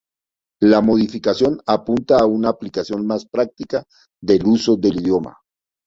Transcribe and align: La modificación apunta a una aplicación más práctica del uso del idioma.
La 0.61 0.81
modificación 0.81 1.61
apunta 1.67 2.17
a 2.17 2.25
una 2.25 2.49
aplicación 2.49 3.05
más 3.05 3.27
práctica 3.27 3.85
del 4.19 4.43
uso 4.47 4.75
del 4.75 4.99
idioma. 4.99 5.37